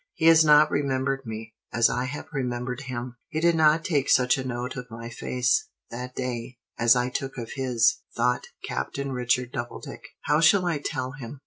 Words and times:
"He 0.15 0.25
has 0.25 0.43
not 0.43 0.71
remembered 0.71 1.27
me, 1.27 1.53
as 1.71 1.87
I 1.87 2.05
have 2.05 2.25
remembered 2.31 2.81
him; 2.87 3.17
he 3.29 3.39
did 3.39 3.53
not 3.53 3.85
take 3.85 4.09
such 4.09 4.35
a 4.35 4.43
note 4.43 4.75
of 4.75 4.89
my 4.89 5.09
face, 5.11 5.67
that 5.91 6.15
day, 6.15 6.57
as 6.79 6.95
I 6.95 7.11
took 7.11 7.37
of 7.37 7.51
his," 7.53 7.99
thought 8.17 8.47
Captain 8.67 9.11
Richard 9.11 9.51
Doubledick. 9.51 10.01
"How 10.21 10.39
shall 10.39 10.65
I 10.65 10.79
tell 10.79 11.11
him?" 11.11 11.39